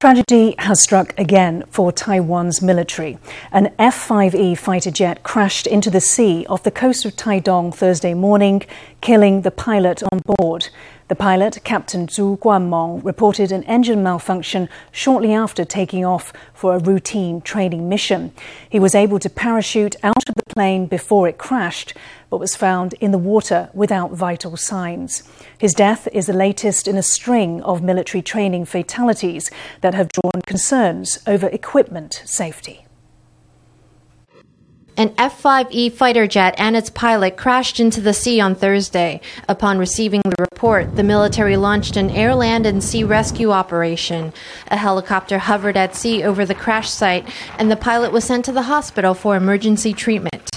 [0.00, 3.18] Tragedy has struck again for Taiwan's military.
[3.52, 8.14] An F 5E fighter jet crashed into the sea off the coast of Taidong Thursday
[8.14, 8.62] morning,
[9.02, 10.70] killing the pilot on board.
[11.10, 16.78] The pilot, Captain Zhu Guanmong, reported an engine malfunction shortly after taking off for a
[16.78, 18.32] routine training mission.
[18.68, 21.94] He was able to parachute out of the plane before it crashed,
[22.30, 25.24] but was found in the water without vital signs.
[25.58, 29.50] His death is the latest in a string of military training fatalities
[29.80, 32.86] that have drawn concerns over equipment safety.
[35.00, 39.22] An F 5E fighter jet and its pilot crashed into the sea on Thursday.
[39.48, 44.30] Upon receiving the the military launched an air, land, and sea rescue operation.
[44.68, 47.26] A helicopter hovered at sea over the crash site,
[47.58, 50.50] and the pilot was sent to the hospital for emergency treatment.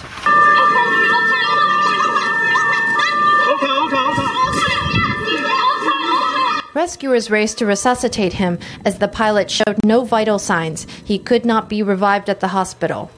[6.74, 10.86] Rescuers raced to resuscitate him as the pilot showed no vital signs.
[11.06, 13.10] He could not be revived at the hospital.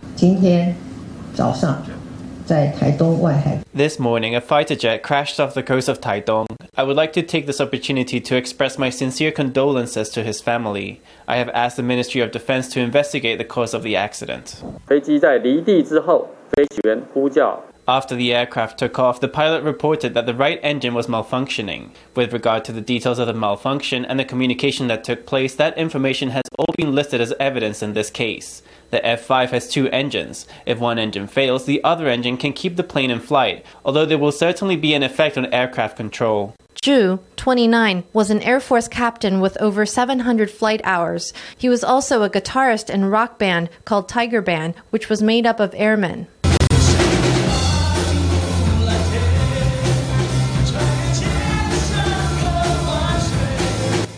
[3.74, 6.46] This morning, a fighter jet crashed off the coast of Taitung.
[6.77, 11.01] I would like to take this opportunity to express my sincere condolences to his family.
[11.27, 14.63] I have asked the Ministry of Defense to investigate the cause of the accident.
[14.87, 21.89] 飞机在离地之后，飞行员呼叫 After the aircraft took off, the pilot reported that the right engine was malfunctioning.
[22.15, 25.77] With regard to the details of the malfunction and the communication that took place, that
[25.77, 28.63] information has all been listed as evidence in this case.
[28.96, 30.48] The F5 has two engines.
[30.66, 34.18] If one engine fails, the other engine can keep the plane in flight, although there
[34.18, 36.56] will certainly be an effect on aircraft control.
[36.82, 41.34] Zhu, 29, was an Air Force captain with over 700 flight hours.
[41.58, 45.60] He was also a guitarist in rock band called Tiger Band, which was made up
[45.60, 46.28] of airmen.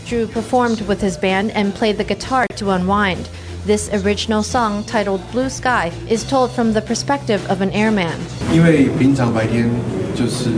[0.06, 3.28] Zhu performed with his band and played the guitar to unwind.
[3.67, 8.17] This original song, titled Blue Sky, is told from the perspective of an airman.
[8.53, 9.71] 因为平常白天
[10.15, 10.51] 就是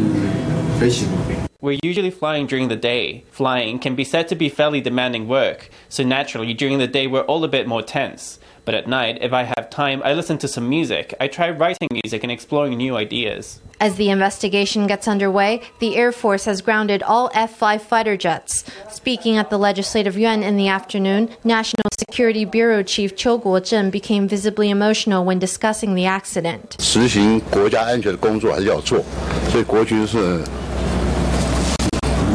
[0.80, 1.18] 飞行嘛，
[1.60, 3.22] We're usually flying during the day.
[3.32, 7.24] Flying can be said to be fairly demanding work, so naturally during the day we're
[7.24, 8.38] all a bit more tense.
[8.68, 11.14] But at night, if I have time, I listen to some music.
[11.20, 13.60] I try writing music and exploring new ideas.
[13.78, 18.64] As the investigation gets underway, the Air Force has grounded all F 5 fighter jets.
[18.90, 24.26] Speaking at the Legislative Yuan in the afternoon, National Security Bureau Chief Chiu Guozhen became
[24.26, 26.76] visibly emotional when discussing the accident.
[26.78, 29.04] 实行国家安全的工作还是要做，
[29.50, 30.42] 所以国军是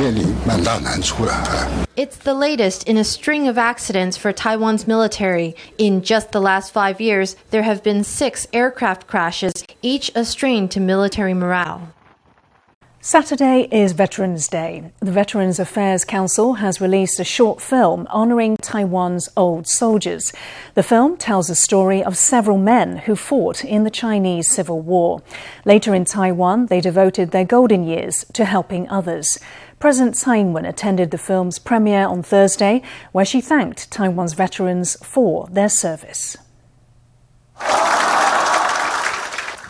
[0.03, 1.31] 面临蛮大难处的。
[1.31, 5.53] 哎 It's the latest in a string of accidents for Taiwan's military.
[5.77, 10.69] In just the last five years, there have been six aircraft crashes, each a strain
[10.69, 11.89] to military morale.
[13.06, 14.90] Saturday is Veterans Day.
[15.00, 20.32] The Veterans Affairs Council has released a short film honouring Taiwan's old soldiers.
[20.72, 25.20] The film tells the story of several men who fought in the Chinese Civil War.
[25.66, 29.38] Later in Taiwan, they devoted their golden years to helping others.
[29.78, 32.80] President Tsai Ing-wen attended the film's premiere on Thursday,
[33.12, 36.38] where she thanked Taiwan's veterans for their service.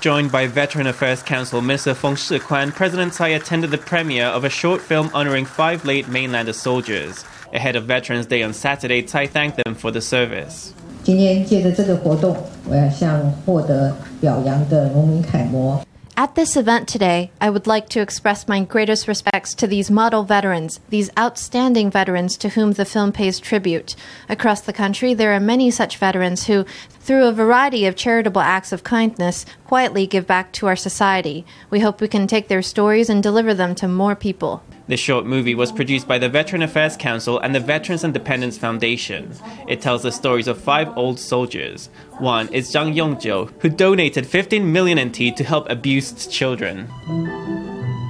[0.04, 4.50] Joined by Veteran Affairs Council Minister Feng Shikwan, President Tsai attended the premiere of a
[4.50, 7.26] short film honoring five late mainlander soldiers.
[7.54, 10.74] Ahead of Veterans Day on Saturday, Tsai thanked them for the service.
[11.04, 12.38] 今天借着这个活动，
[12.70, 15.82] 我要向获得表扬的农民楷模
[16.16, 20.26] At this event today, I would like to express my greatest respects to these model
[20.26, 23.96] veterans, these outstanding veterans to whom the film pays tribute.
[24.28, 26.66] Across the country, there are many such veterans who,
[27.00, 31.46] through a variety of charitable acts of kindness, quietly give back to our society.
[31.70, 34.62] We hope we can take their stories and deliver them to more people.
[34.88, 38.58] The short movie was produced by the Veteran Affairs Council and the Veterans and Dependents
[38.58, 39.32] Foundation.
[39.68, 41.90] It tells the stories of five old soldiers.
[42.20, 46.88] One is Zhang Yongjiu, who donated 15 million NT to help abused children.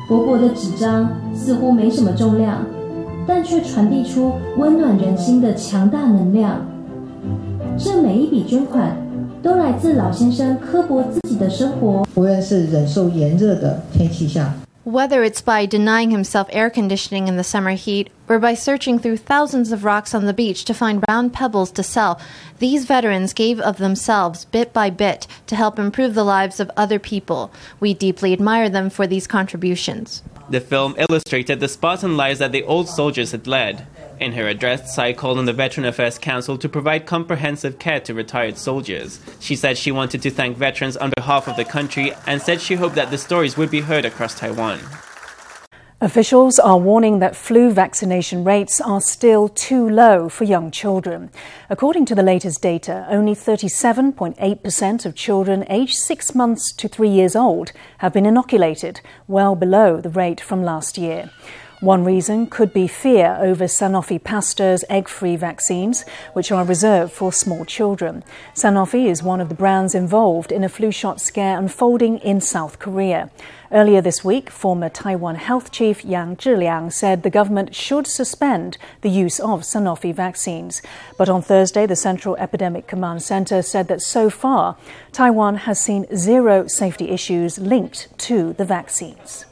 [0.07, 2.65] 薄薄的纸张似乎没什么重量，
[3.27, 6.65] 但却传递出温暖人心的强大能量。
[7.77, 8.97] 这每一笔捐款
[9.43, 14.53] 都来自老先生刻薄自己的生活，无论是忍受炎热的天气下，
[14.85, 19.17] Whether it's by denying himself air conditioning in the summer heat or by searching through
[19.17, 22.17] thousands of rocks on the beach to find round pebbles to sell,
[22.57, 26.97] these veterans gave of themselves bit by bit to help improve the lives of other
[26.97, 27.51] people.
[27.79, 30.23] We deeply admire them for these contributions.
[30.49, 33.85] The film illustrated the Spartan lives that the old soldiers had led.
[34.20, 38.14] In her address, Tsai called on the Veteran Affairs Council to provide comprehensive care to
[38.14, 39.20] retired soldiers.
[39.40, 42.76] She said she wanted to thank veterans on behalf of the country and said she
[42.76, 44.80] hoped that the stories would be heard across Taiwan.
[46.00, 51.30] Officials are warning that flu vaccination rates are still too low for young children.
[51.70, 57.34] According to the latest data, only 37.8% of children aged six months to three years
[57.34, 61.30] old have been inoculated, well below the rate from last year.
[61.84, 67.30] One reason could be fear over Sanofi Pasteur's egg free vaccines, which are reserved for
[67.30, 68.24] small children.
[68.54, 72.78] Sanofi is one of the brands involved in a flu shot scare unfolding in South
[72.78, 73.30] Korea.
[73.70, 79.10] Earlier this week, former Taiwan health chief Yang Zhiliang said the government should suspend the
[79.10, 80.80] use of Sanofi vaccines.
[81.18, 84.78] But on Thursday, the Central Epidemic Command Center said that so far,
[85.12, 89.44] Taiwan has seen zero safety issues linked to the vaccines.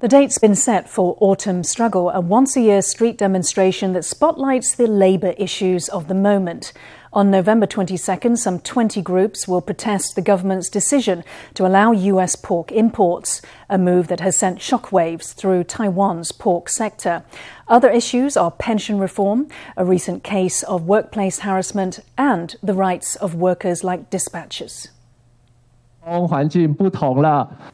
[0.00, 4.76] The date's been set for Autumn Struggle, a once a year street demonstration that spotlights
[4.76, 6.72] the labour issues of the moment.
[7.12, 11.24] On November 22nd, some 20 groups will protest the government's decision
[11.54, 17.24] to allow US pork imports, a move that has sent shockwaves through Taiwan's pork sector.
[17.66, 23.34] Other issues are pension reform, a recent case of workplace harassment, and the rights of
[23.34, 24.90] workers like dispatchers.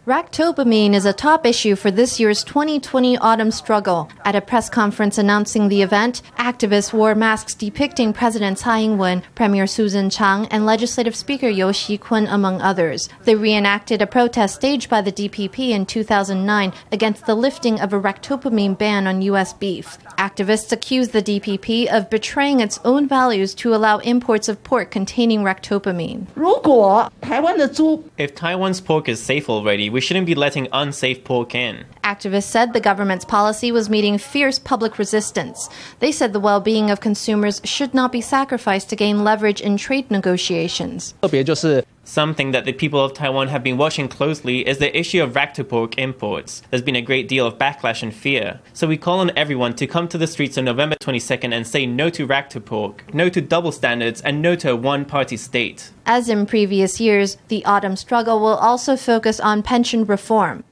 [0.06, 4.10] Ractopamine is a top issue for this year's 2020 autumn struggle.
[4.24, 9.66] At a press conference announcing the event, activists wore masks depicting President Tsai Ing-wen, Premier
[9.66, 13.08] Su Tseng-chang, and Legislative Speaker You Si-kun, among others.
[13.22, 18.00] They reenacted a protest staged by the DPP in 2009 against the lifting of a
[18.00, 19.52] ractopamine ban on U.S.
[19.52, 19.98] beef.
[20.18, 25.40] Activists accused the DPP of betraying its own values to allow imports of pork containing
[25.40, 26.26] ractopamine.
[28.24, 31.84] If Taiwan's pork is safe already, we shouldn't be letting unsafe pork in.
[32.04, 35.70] Activists said the government's policy was meeting fierce public resistance.
[36.00, 39.78] They said the well being of consumers should not be sacrificed to gain leverage in
[39.78, 41.14] trade negotiations.
[42.04, 45.94] Something that the people of Taiwan have been watching closely is the issue of ractopork
[45.96, 46.62] imports.
[46.68, 48.60] There's been a great deal of backlash and fear.
[48.74, 51.86] So we call on everyone to come to the streets on November 22nd and say
[51.86, 55.90] no to ractopork, no to double standards, and no to a one party state.
[56.04, 60.62] As in previous years, the autumn struggle will also focus on pension reform.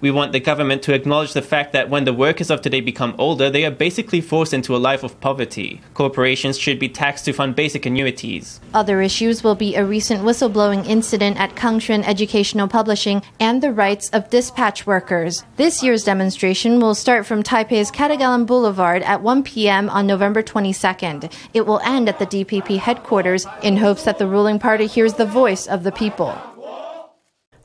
[0.00, 3.14] We want the government to acknowledge the fact that when the workers of today become
[3.18, 5.80] older, they are basically forced into a life of poverty.
[5.92, 8.60] Corporations should be taxed to fund basic annuities.
[8.72, 14.08] Other issues will be a recent whistleblowing incident at Kangxuan Educational Publishing and the rights
[14.10, 15.44] of dispatch workers.
[15.56, 19.90] This year's demonstration will start from Taipei's Ketagalan Boulevard at 1 p.m.
[19.90, 21.30] on November 22nd.
[21.52, 25.26] It will end at the DPP headquarters in hopes that the ruling party hears the
[25.26, 26.40] voice of the people.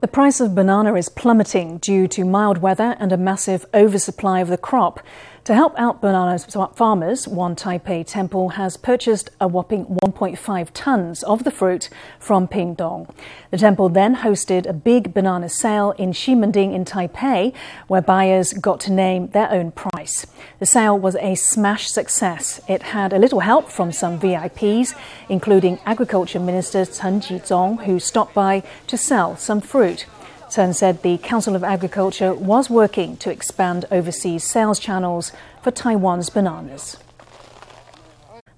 [0.06, 4.50] The price of banana is plummeting due to mild weather and a massive oversupply of
[4.50, 5.00] the crop.
[5.46, 6.40] To help out banana
[6.74, 11.88] farmers, One Taipei Temple has purchased a whopping 1.5 tons of the fruit
[12.18, 13.14] from Pingdong.
[13.52, 17.54] The temple then hosted a big banana sale in Ximending in Taipei,
[17.86, 20.26] where buyers got to name their own price.
[20.58, 22.60] The sale was a smash success.
[22.68, 24.96] It had a little help from some VIPs,
[25.30, 30.08] including Agriculture Minister Chen Jizong, who stopped by to sell some fruit.
[30.56, 36.30] Chen said the Council of Agriculture was working to expand overseas sales channels for Taiwan's
[36.30, 36.96] bananas.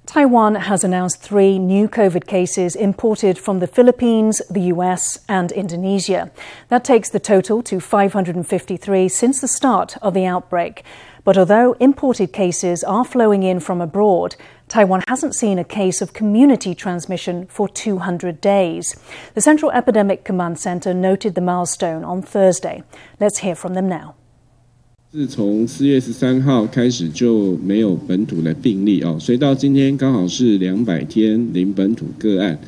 [0.08, 6.32] Taiwan has announced three new COVID cases imported from the Philippines, the US, and Indonesia.
[6.70, 10.86] That takes the total to 553 since the start of the outbreak.
[11.26, 14.38] But although imported cases are flowing in from abroad,
[14.70, 18.96] Taiwan hasn't seen a case of community transmission for 200 days.
[19.34, 22.82] The Central Epidemic Command Center noted the milestone on Thursday.
[23.20, 24.16] Let's hear from them now.
[25.10, 32.60] 自从四月十三号开始就没有本土的病例哦，所以到今天刚好是两百天零本土个案。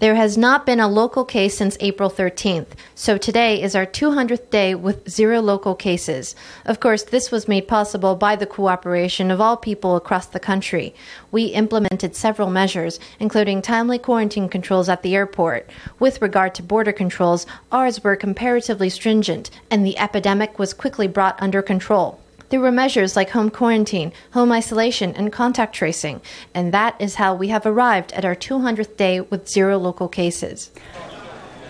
[0.00, 4.48] There has not been a local case since April 13th, so today is our 200th
[4.48, 6.36] day with zero local cases.
[6.64, 10.94] Of course, this was made possible by the cooperation of all people across the country.
[11.32, 15.68] We implemented several measures, including timely quarantine controls at the airport.
[15.98, 21.42] With regard to border controls, ours were comparatively stringent, and the epidemic was quickly brought
[21.42, 22.20] under control.
[22.50, 26.22] There were measures like home quarantine, home isolation, and contact tracing,
[26.54, 30.70] and that is how we have arrived at our 200th day with zero local cases.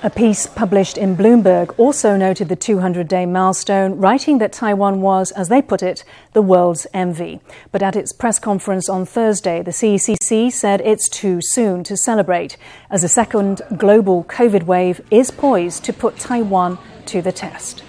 [0.01, 5.33] A piece published in Bloomberg also noted the 200 day milestone, writing that Taiwan was,
[5.33, 7.41] as they put it, the world's envy.
[7.73, 12.57] But at its press conference on Thursday, the CECC said it's too soon to celebrate,
[12.89, 17.83] as a second global COVID wave is poised to put Taiwan to the test.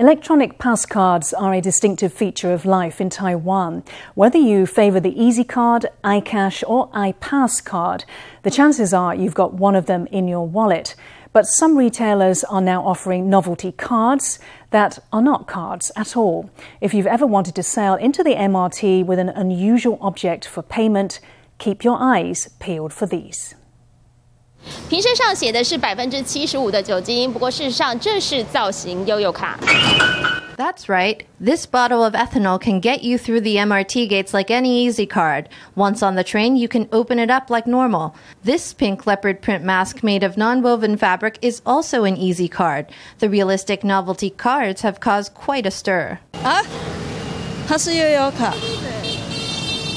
[0.00, 3.84] Electronic pass cards are a distinctive feature of life in Taiwan.
[4.14, 8.06] Whether you favor the Easy Card, iCash, or iPass card,
[8.42, 10.94] the chances are you've got one of them in your wallet.
[11.34, 14.38] But some retailers are now offering novelty cards
[14.70, 16.48] that are not cards at all.
[16.80, 21.20] If you've ever wanted to sail into the MRT with an unusual object for payment,
[21.58, 23.54] keep your eyes peeled for these.
[24.89, 29.57] 瓶身上写的是百分之七十五的酒精，不过事实上这是造型悠游卡。
[30.57, 31.25] That's right.
[31.37, 35.47] This bottle of ethanol can get you through the MRT gates like any Easy card.
[35.75, 38.13] Once on the train, you can open it up like normal.
[38.45, 42.85] This pink leopard print mask made of non-woven fabric is also an Easy card.
[43.19, 46.19] The realistic novelty cards have caused quite a stir.
[46.41, 46.63] 啊，
[47.67, 48.53] 它是悠游卡。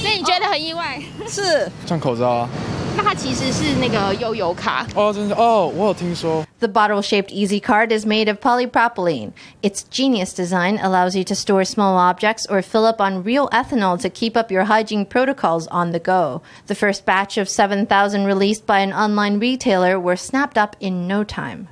[0.03, 1.01] 所以你觉得很意外？
[1.29, 1.71] 是。
[1.87, 2.49] 像口罩啊。
[2.97, 4.87] 那它其实是那个悠游卡。
[4.95, 6.45] 哦，真的哦，我有听说。
[6.59, 9.31] The bottle shaped Easy Card is made of polypropylene.
[9.63, 13.97] Its genius design allows you to store small objects or fill up on real ethanol
[14.01, 16.43] to keep up your hygiene protocols on the go.
[16.67, 21.23] The first batch of 7,000 released by an online retailer were snapped up in no
[21.23, 21.69] time.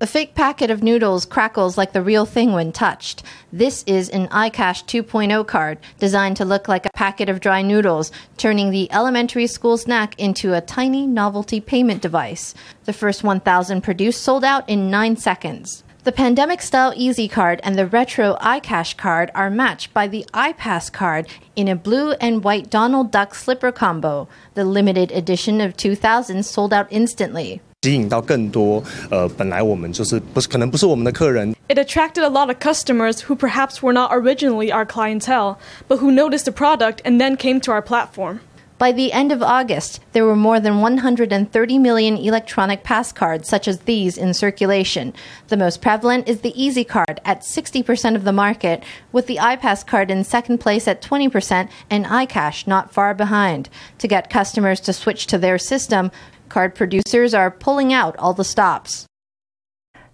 [0.00, 3.22] A fake packet of noodles crackles like the real thing when touched.
[3.52, 8.10] This is an iCash 2.0 card designed to look like a packet of dry noodles,
[8.36, 12.54] turning the elementary school snack into a tiny novelty payment device.
[12.86, 15.84] The first 1,000 produced sold out in 9 seconds.
[16.02, 20.92] The pandemic style Easy card and the retro iCash card are matched by the iPass
[20.92, 24.28] card in a blue and white Donald Duck slipper combo.
[24.54, 27.62] The limited edition of 2000 sold out instantly.
[27.83, 31.55] 吸引到更多呃，本来我们就是不是可能不是我们的客人。
[31.69, 35.57] It attracted a lot of customers who perhaps were not originally our clientele,
[35.87, 38.39] but who noticed the product and then came to our platform.
[38.84, 43.66] By the end of August, there were more than 130 million electronic pass cards such
[43.66, 45.14] as these in circulation.
[45.48, 49.86] The most prevalent is the Easy Card at 60% of the market, with the iPass
[49.86, 53.70] card in second place at 20% and iCash not far behind.
[54.00, 56.10] To get customers to switch to their system,
[56.50, 59.06] card producers are pulling out all the stops.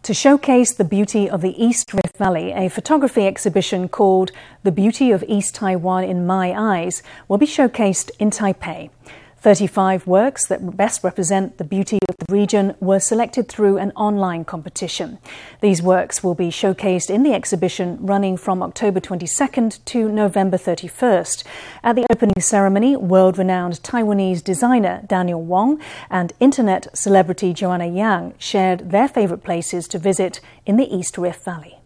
[0.05, 4.31] To showcase the beauty of the East Valley, a photography exhibition called
[4.63, 8.91] The Beauty of East Taiwan in My Eyes will be showcased in Taipei.
[9.39, 14.45] 35 works that best represent the beauty of the region were selected through an online
[14.45, 15.17] competition.
[15.63, 21.43] These works will be showcased in the exhibition running from October 22nd to November 31st.
[21.83, 28.35] At the opening ceremony, world renowned Taiwanese designer Daniel Wong and internet celebrity Joanna Yang
[28.37, 31.80] shared their favorite places to visit in the East Rift Valley.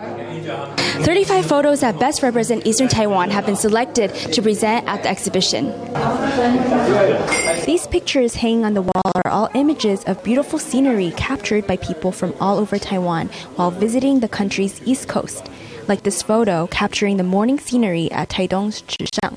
[0.00, 5.66] 35 photos that best represent Eastern Taiwan have been selected to present at the exhibition.
[7.66, 12.12] These pictures hanging on the wall are all images of beautiful scenery captured by people
[12.12, 15.50] from all over Taiwan while visiting the country's east coast.
[15.86, 19.36] Like this photo capturing the morning scenery at Taidong's Chishang.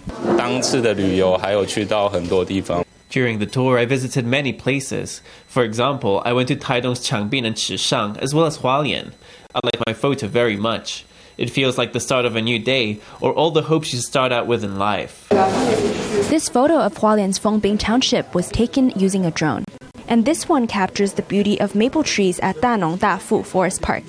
[3.10, 5.22] During the tour, I visited many places.
[5.46, 9.12] For example, I went to Taidong's Changbin and Chishang, as well as Hualien.
[9.55, 11.05] I like my photo very much.
[11.38, 14.31] It feels like the start of a new day, or all the hopes you start
[14.31, 15.27] out with in life.
[15.29, 19.65] This photo of Hualien's Fengbin Township was taken using a drone.
[20.07, 24.03] And this one captures the beauty of maple trees at Danong Dafu Forest Park.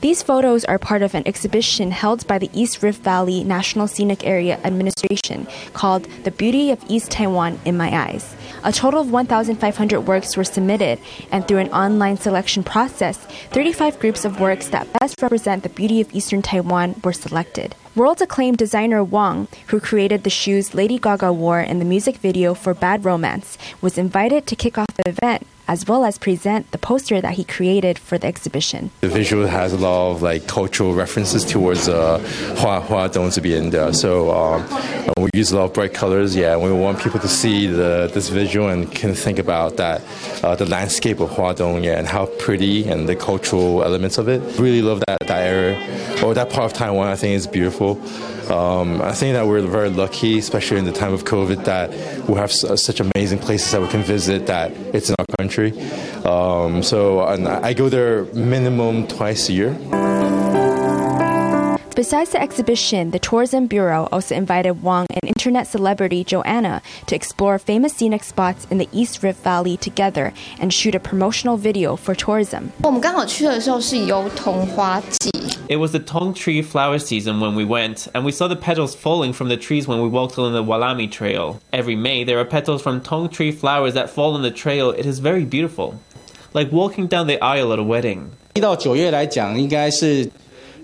[0.00, 4.24] These photos are part of an exhibition held by the East Rift Valley National Scenic
[4.24, 8.36] Area Administration called The Beauty of East Taiwan in My Eyes.
[8.62, 11.00] A total of 1,500 works were submitted,
[11.32, 13.16] and through an online selection process,
[13.50, 17.74] 35 groups of works that best represent the beauty of Eastern Taiwan were selected.
[17.96, 22.54] World acclaimed designer Wong, who created the shoes Lady Gaga wore in the music video
[22.54, 26.78] for Bad Romance, was invited to kick off the event as well as present the
[26.78, 28.90] poster that he created for the exhibition.
[29.02, 32.18] The visual has a lot of like cultural references towards uh,
[32.58, 33.94] Hua Hua Dong Zbian.
[33.94, 34.64] So um,
[35.22, 36.34] we use a lot of bright colors.
[36.34, 40.02] Yeah, we want people to see the this visual and can think about that,
[40.42, 44.28] uh, the landscape of Hua Dong, yeah, and how pretty and the cultural elements of
[44.28, 44.40] it.
[44.58, 45.76] Really love that that area
[46.24, 47.08] or that part of Taiwan.
[47.08, 48.00] I think is beautiful.
[48.50, 51.90] Um, I think that we're very lucky, especially in the time of COVID, that
[52.28, 54.46] we have such amazing places that we can visit.
[54.46, 55.78] That it's in our country.
[56.24, 59.76] Um, so I go there minimum twice a year.
[61.98, 67.58] Besides the exhibition, the Tourism Bureau also invited Wang and internet celebrity Joanna to explore
[67.58, 72.14] famous scenic spots in the East Rift Valley together and shoot a promotional video for
[72.14, 72.72] tourism.
[75.68, 78.94] It was the Tung tree flower season when we went, and we saw the petals
[78.94, 81.60] falling from the trees when we walked along the Walami Trail.
[81.74, 84.92] Every May, there are petals from Tung tree flowers that fall on the trail.
[84.92, 86.00] It is very beautiful,
[86.54, 88.32] like walking down the aisle at a wedding.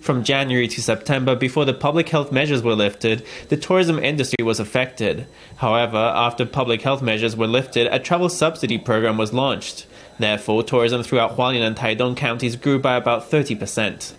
[0.02, 4.60] from January to September, before the public health measures were lifted, the tourism industry was
[4.60, 5.26] affected.
[5.56, 9.86] However, after public health measures were lifted, a travel subsidy program was launched.
[10.18, 14.12] Therefore, tourism throughout Hualien and Taidong counties grew by about 30%.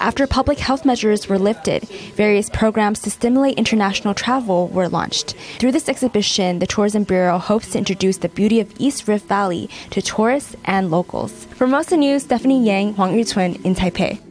[0.00, 1.82] After public health measures were lifted,
[2.14, 5.34] various programs to stimulate international travel were launched.
[5.58, 9.68] Through this exhibition, the Tourism Bureau hopes to introduce the beauty of East Rift Valley
[9.90, 11.46] to tourists and locals.
[11.46, 14.27] Formosa News, Stephanie Yang, Huang Yicun in Taipei.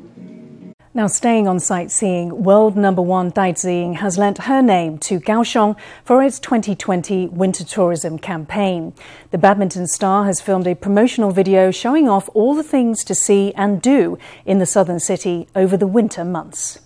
[0.98, 6.24] Now, staying on sightseeing, world number one Daiziying has lent her name to Kaohsiung for
[6.24, 8.96] its 2020 winter tourism campaign.
[9.30, 13.54] The badminton star has filmed a promotional video showing off all the things to see
[13.54, 16.80] and do in the southern city over the winter months.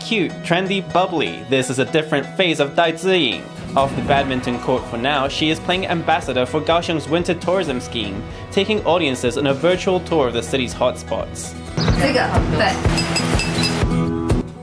[0.00, 1.44] Cute, trendy, bubbly.
[1.50, 3.57] This is a different phase of Daiziying.
[3.76, 8.22] Off the badminton court for now, she is playing ambassador for Kaohsiung's winter tourism scheme,
[8.50, 11.54] taking audiences on a virtual tour of the city's hotspots.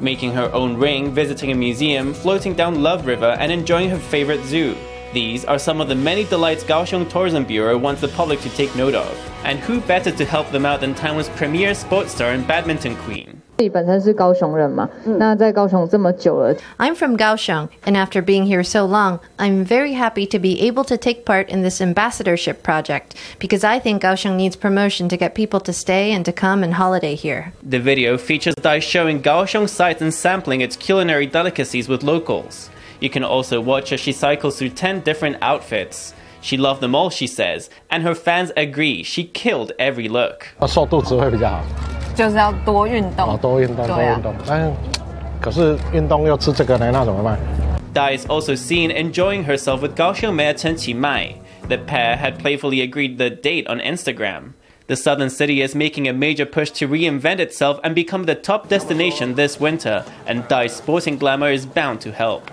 [0.01, 4.43] Making her own ring, visiting a museum, floating down Love River, and enjoying her favorite
[4.43, 4.75] zoo.
[5.13, 8.75] These are some of the many delights Kaohsiung Tourism Bureau wants the public to take
[8.75, 9.31] note of.
[9.45, 13.41] And who better to help them out than Taiwan's premier sports star and badminton queen?
[13.58, 16.54] 自己本身是高雄人嘛，那在高雄这么久了。
[16.78, 20.84] I'm from Kaohsiung, and after being here so long, I'm very happy to be able
[20.84, 25.34] to take part in this ambassadorship project because I think Kaohsiung needs promotion to get
[25.34, 27.52] people to stay and to come and holiday here.
[27.62, 32.70] The video features Dai showing Kaohsiung sights and sampling its culinary delicacies with locals.
[33.00, 36.14] You can also watch as she cycles through 10 different outfits.
[36.42, 40.46] She loved them all, she says, and her fans agree she killed every look.
[40.66, 41.93] 瘦肚子会比较好。
[42.14, 44.34] 就是要多运动，哦，多运动，多运动。
[44.46, 44.72] 但是，
[45.40, 47.38] 可是运动又吃这个呢，那怎么办？
[47.92, 51.34] Dai is also seen enjoying herself with Kaohsiung Mayor Chen Qimai.
[51.68, 54.52] The pair had playfully agreed the date on Instagram.
[54.86, 58.68] The southern city is making a major push to reinvent itself and become the top
[58.68, 62.50] destination this winter, and Dai's sporting glamour is bound to help.